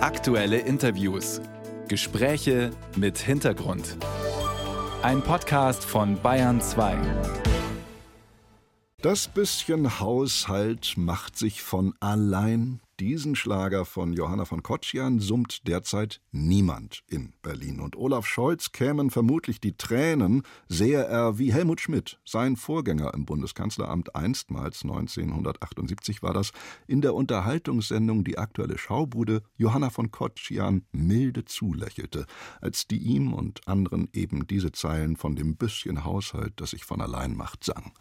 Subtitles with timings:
[0.00, 1.40] Aktuelle Interviews.
[1.88, 3.96] Gespräche mit Hintergrund.
[5.02, 6.96] Ein Podcast von Bayern 2.
[9.02, 16.20] Das bisschen Haushalt macht sich von allein diesen Schlager von Johanna von Kotschan summt derzeit
[16.32, 17.80] niemand in Berlin.
[17.80, 23.24] Und Olaf Scholz kämen vermutlich die Tränen, sähe er wie Helmut Schmidt, sein Vorgänger im
[23.24, 26.52] Bundeskanzleramt einstmals 1978 war das,
[26.86, 32.26] in der Unterhaltungssendung Die aktuelle Schaubude Johanna von Kotschan milde zulächelte,
[32.60, 37.00] als die ihm und anderen eben diese Zeilen von dem bisschen Haushalt, das sich von
[37.00, 37.92] allein macht, sang.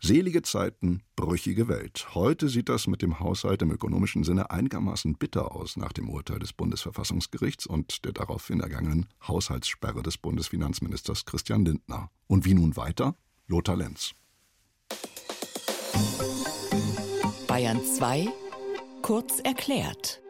[0.00, 2.08] Selige Zeiten, brüchige Welt.
[2.14, 6.08] Heute sieht das mit dem Haushalt im ökonomischen Sinne Sinne einigermaßen bitter aus nach dem
[6.08, 12.08] Urteil des Bundesverfassungsgerichts und der daraufhin ergangenen Haushaltssperre des Bundesfinanzministers Christian Lindner.
[12.28, 13.16] Und wie nun weiter?
[13.48, 14.12] Lothar Lenz.
[17.48, 18.28] Bayern 2
[19.02, 20.20] kurz erklärt.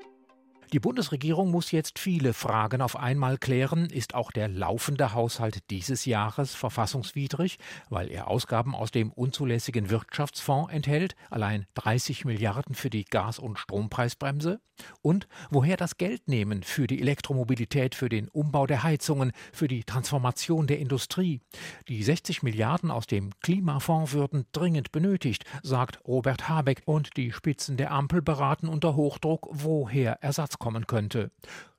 [0.70, 3.86] Die Bundesregierung muss jetzt viele Fragen auf einmal klären.
[3.86, 10.70] Ist auch der laufende Haushalt dieses Jahres verfassungswidrig, weil er Ausgaben aus dem unzulässigen Wirtschaftsfonds
[10.70, 14.60] enthält, allein 30 Milliarden für die Gas- und Strompreisbremse?
[15.02, 19.84] Und woher das Geld nehmen für die Elektromobilität, für den Umbau der Heizungen, für die
[19.84, 21.40] Transformation der Industrie?
[21.88, 27.76] Die 60 Milliarden aus dem Klimafonds würden dringend benötigt, sagt Robert Habeck, und die Spitzen
[27.76, 31.30] der Ampel beraten unter Hochdruck, woher Ersatz kommen könnte.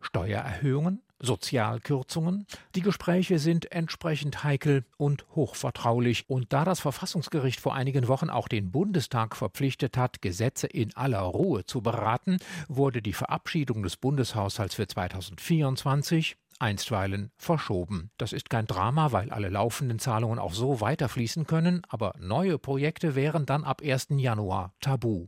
[0.01, 2.45] Steuererhöhungen, Sozialkürzungen.
[2.75, 6.29] Die Gespräche sind entsprechend heikel und hochvertraulich.
[6.29, 11.21] Und da das Verfassungsgericht vor einigen Wochen auch den Bundestag verpflichtet hat, Gesetze in aller
[11.21, 18.11] Ruhe zu beraten, wurde die Verabschiedung des Bundeshaushalts für 2024 einstweilen verschoben.
[18.17, 23.15] Das ist kein Drama, weil alle laufenden Zahlungen auch so weiterfließen können, aber neue Projekte
[23.15, 24.07] wären dann ab 1.
[24.11, 25.27] Januar tabu.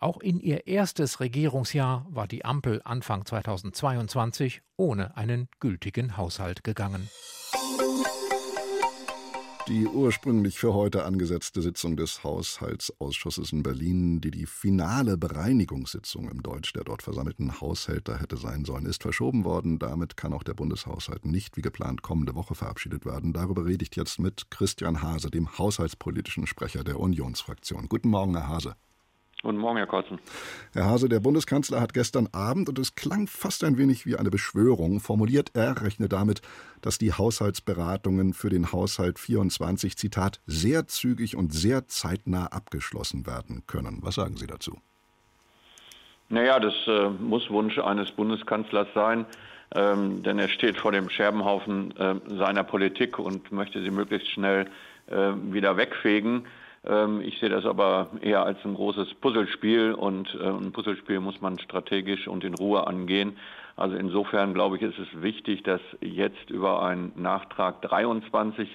[0.00, 7.10] Auch in ihr erstes Regierungsjahr war die Ampel Anfang 2022 ohne einen gültigen Haushalt gegangen.
[9.66, 16.44] Die ursprünglich für heute angesetzte Sitzung des Haushaltsausschusses in Berlin, die die finale Bereinigungssitzung im
[16.44, 19.80] Deutsch der dort versammelten Haushälter hätte sein sollen, ist verschoben worden.
[19.80, 23.32] Damit kann auch der Bundeshaushalt nicht wie geplant kommende Woche verabschiedet werden.
[23.32, 27.88] Darüber rede ich jetzt mit Christian Hase, dem haushaltspolitischen Sprecher der Unionsfraktion.
[27.88, 28.76] Guten Morgen, Herr Hase.
[29.42, 30.18] Guten Morgen, Herr Kotzen.
[30.72, 34.30] Herr Hase, der Bundeskanzler hat gestern Abend, und es klang fast ein wenig wie eine
[34.30, 36.42] Beschwörung, formuliert, er rechne damit,
[36.80, 43.62] dass die Haushaltsberatungen für den Haushalt 24, Zitat, sehr zügig und sehr zeitnah abgeschlossen werden
[43.68, 43.98] können.
[44.02, 44.76] Was sagen Sie dazu?
[46.30, 49.24] Naja, das äh, muss Wunsch eines Bundeskanzlers sein,
[49.74, 54.68] ähm, denn er steht vor dem Scherbenhaufen äh, seiner Politik und möchte sie möglichst schnell
[55.06, 56.46] äh, wieder wegfegen.
[56.84, 61.40] Ähm, ich sehe das aber eher als ein großes Puzzlespiel und äh, ein Puzzlespiel muss
[61.40, 63.36] man strategisch und in Ruhe angehen.
[63.76, 68.68] Also insofern glaube ich, ist es wichtig, dass jetzt über einen Nachtrag 23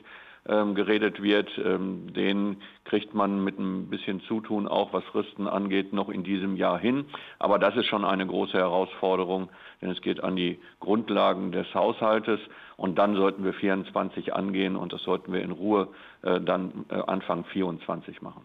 [0.47, 1.49] ähm, geredet wird.
[1.57, 6.55] Ähm, den kriegt man mit ein bisschen Zutun, auch was Fristen angeht, noch in diesem
[6.55, 7.05] Jahr hin.
[7.39, 9.49] Aber das ist schon eine große Herausforderung,
[9.81, 12.39] denn es geht an die Grundlagen des Haushaltes.
[12.75, 15.89] Und dann sollten wir 24 angehen und das sollten wir in Ruhe
[16.23, 18.43] äh, dann äh, Anfang 24 machen.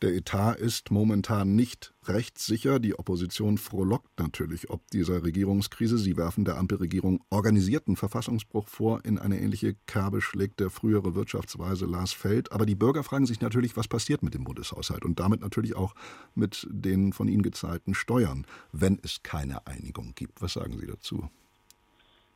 [0.00, 2.78] Der Etat ist momentan nicht rechtssicher.
[2.78, 5.98] Die Opposition frohlockt natürlich ob dieser Regierungskrise.
[5.98, 9.04] Sie werfen der Ampelregierung organisierten Verfassungsbruch vor.
[9.04, 12.52] In eine ähnliche Kerbe schlägt der frühere Wirtschaftsweise Lars Feld.
[12.52, 15.94] Aber die Bürger fragen sich natürlich, was passiert mit dem Bundeshaushalt und damit natürlich auch
[16.36, 20.40] mit den von ihnen gezahlten Steuern, wenn es keine Einigung gibt.
[20.40, 21.28] Was sagen Sie dazu?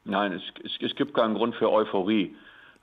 [0.05, 2.35] Nein, es, es, es gibt keinen Grund für Euphorie.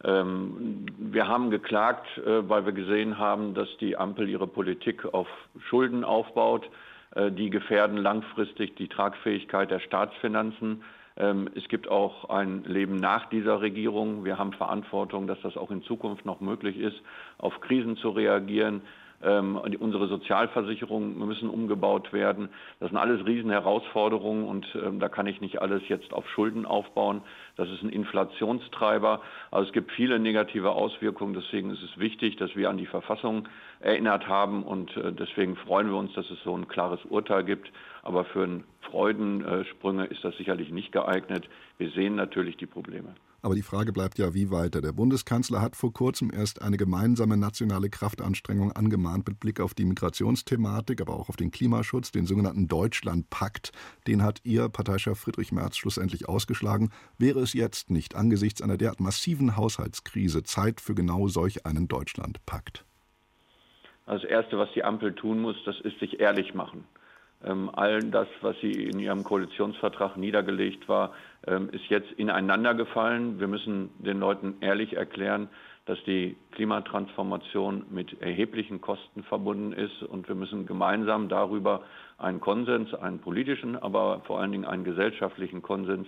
[0.04, 5.28] Ähm, wir haben geklagt, äh, weil wir gesehen haben, dass die Ampel ihre Politik auf
[5.70, 6.70] Schulden aufbaut.
[7.16, 10.84] Äh, die gefährden langfristig die Tragfähigkeit der Staatsfinanzen.
[11.18, 14.24] Ähm, es gibt auch ein Leben nach dieser Regierung.
[14.24, 16.98] Wir haben Verantwortung, dass das auch in Zukunft noch möglich ist,
[17.38, 18.82] auf Krisen zu reagieren.
[19.22, 22.50] Ähm, unsere Sozialversicherungen müssen umgebaut werden.
[22.80, 27.22] Das sind alles Riesenherausforderungen und ähm, da kann ich nicht alles jetzt auf Schulden aufbauen.
[27.58, 29.22] Das ist ein Inflationstreiber.
[29.52, 31.34] Also es gibt viele negative Auswirkungen.
[31.34, 33.48] Deswegen ist es wichtig, dass wir an die Verfassung
[33.82, 37.72] erinnert haben und äh, deswegen freuen wir uns, dass es so ein klares Urteil gibt.
[38.04, 38.48] Aber für
[38.90, 41.50] Freudensprünge ist das sicherlich nicht geeignet.
[41.78, 43.16] Wir sehen natürlich die Probleme.
[43.42, 44.82] Aber die Frage bleibt ja, wie weiter.
[44.82, 49.86] Der Bundeskanzler hat vor kurzem erst eine gemeinsame nationale Kraftanstrengung angemahnt mit Blick auf die
[49.86, 53.72] Migrationsthematik, aber auch auf den Klimaschutz, den sogenannten Deutschlandpakt.
[54.08, 56.92] Den hat Ihr Parteichef Friedrich Merz schlussendlich ausgeschlagen.
[57.18, 62.86] Wäre es jetzt nicht angesichts einer derart massiven Haushaltskrise Zeit für genau solch einen Deutschlandpakt?
[64.06, 66.84] Also das Erste, was die Ampel tun muss, das ist sich ehrlich machen.
[67.46, 71.14] Ähm, all das, was sie in ihrem Koalitionsvertrag niedergelegt war,
[71.48, 73.40] ähm, ist jetzt ineinander gefallen.
[73.40, 75.50] Wir müssen den Leuten ehrlich erklären,
[75.86, 81.84] dass die Klimatransformation mit erheblichen Kosten verbunden ist und wir müssen gemeinsam darüber
[82.18, 86.08] einen Konsens, einen politischen, aber vor allen Dingen einen gesellschaftlichen Konsens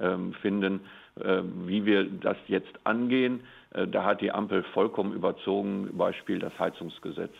[0.00, 0.80] ähm, finden,
[1.20, 3.40] äh, wie wir das jetzt angehen.
[3.72, 7.34] Äh, da hat die Ampel vollkommen überzogen, Beispiel das Heizungsgesetz.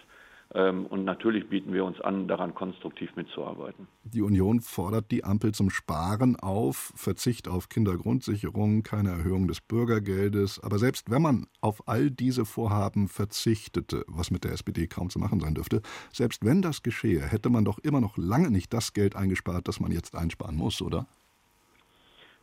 [0.52, 3.86] Ähm, und natürlich bieten wir uns an, daran konstruktiv mitzuarbeiten.
[4.02, 10.60] Die Union fordert die Ampel zum Sparen auf, Verzicht auf Kindergrundsicherung, keine Erhöhung des Bürgergeldes.
[10.62, 15.20] Aber selbst wenn man auf all diese Vorhaben verzichtete, was mit der SPD kaum zu
[15.20, 15.82] machen sein dürfte,
[16.12, 19.78] selbst wenn das geschehe, hätte man doch immer noch lange nicht das Geld eingespart, das
[19.78, 21.06] man jetzt einsparen muss, oder?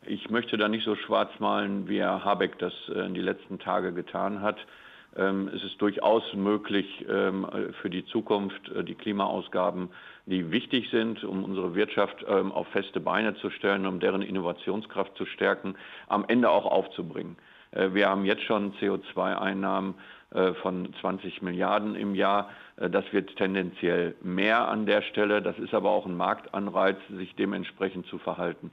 [0.06, 3.60] Ich möchte da nicht so schwarz malen, wie Herr Habeck das äh, in die letzten
[3.60, 4.58] Tage getan hat.
[5.18, 7.48] Ähm, es ist durchaus möglich, ähm,
[7.82, 9.90] für die Zukunft äh, die Klimaausgaben,
[10.28, 15.16] die wichtig sind, um unsere Wirtschaft ähm, auf feste Beine zu stellen, um deren Innovationskraft
[15.18, 15.76] zu stärken,
[16.08, 17.38] am Ende auch aufzubringen.
[17.72, 19.96] Äh, wir haben jetzt schon CO2-Einnahmen
[20.62, 22.50] von 20 Milliarden im Jahr.
[22.76, 25.42] Das wird tendenziell mehr an der Stelle.
[25.42, 28.70] Das ist aber auch ein Marktanreiz, sich dementsprechend zu verhalten.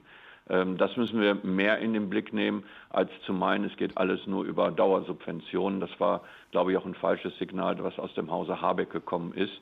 [0.49, 4.25] Ähm, das müssen wir mehr in den Blick nehmen, als zu meinen, es geht alles
[4.27, 5.79] nur über Dauersubventionen.
[5.79, 6.21] Das war,
[6.51, 9.53] glaube ich, auch ein falsches Signal, was aus dem Hause Habeck gekommen ist.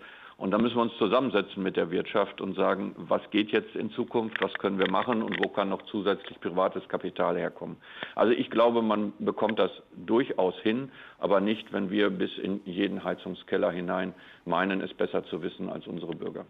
[0.43, 3.89] Und da müssen wir uns zusammensetzen mit der Wirtschaft und sagen, was geht jetzt in
[3.91, 7.77] Zukunft, was können wir machen und wo kann noch zusätzlich privates Kapital herkommen.
[8.13, 13.05] Also ich glaube, man bekommt das durchaus hin, aber nicht, wenn wir bis in jeden
[13.05, 14.13] Heizungskeller hinein
[14.43, 16.45] meinen, es besser zu wissen als unsere Bürger.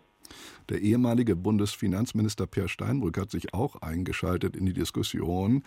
[0.69, 5.62] Der ehemalige Bundesfinanzminister Per Steinbrück hat sich auch eingeschaltet in die Diskussion.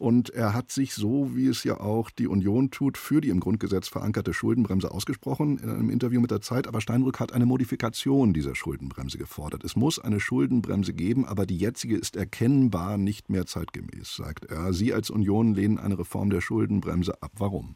[0.00, 3.38] Und er hat sich so, wie es ja auch die Union tut, für die im
[3.38, 6.66] Grundgesetz verankerte Schuldenbremse ausgesprochen in einem Interview mit der Zeit.
[6.66, 9.62] Aber Steinbrück hat eine Modifikation dieser Schuldenbremse gefordert.
[9.62, 14.72] Es muss eine Schuldenbremse geben, aber die jetzige ist erkennbar nicht mehr zeitgemäß, sagt er.
[14.72, 17.32] Sie als Union lehnen eine Reform der Schuldenbremse ab.
[17.36, 17.74] Warum?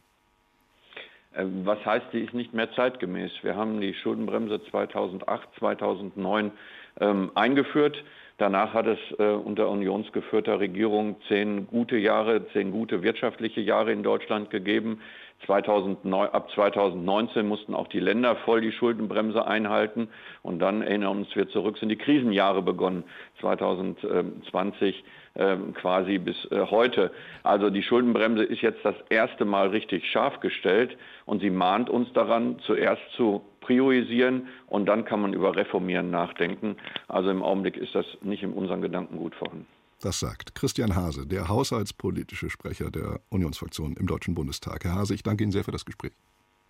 [1.35, 3.33] Äh, was heißt, die ist nicht mehr zeitgemäß?
[3.43, 6.53] Wir haben die Schuldenbremse 2008, 2009
[7.01, 8.03] ähm, eingeführt.
[8.37, 14.03] Danach hat es äh, unter unionsgeführter Regierung zehn gute Jahre, zehn gute wirtschaftliche Jahre in
[14.03, 15.01] Deutschland gegeben.
[15.47, 20.09] 2009, ab 2019 mussten auch die Länder voll die Schuldenbremse einhalten.
[20.43, 23.05] Und dann erinnern uns wir zurück, sind die Krisenjahre begonnen.
[23.41, 25.05] 2020
[25.35, 27.11] äh, quasi bis äh, heute.
[27.43, 30.97] Also die Schuldenbremse ist jetzt das erste Mal richtig scharf gestellt
[31.27, 36.77] und sie mahnt uns daran, zuerst zu priorisieren und dann kann man über Reformieren nachdenken.
[37.09, 39.67] Also im Augenblick ist das nicht in unseren Gedanken gut vorhanden.
[40.01, 44.85] Das sagt Christian Hase, der haushaltspolitische Sprecher der Unionsfraktion im Deutschen Bundestag.
[44.85, 46.13] Herr Hase, ich danke Ihnen sehr für das Gespräch.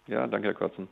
[0.07, 0.89] Ja, danke, Herr Kotzen.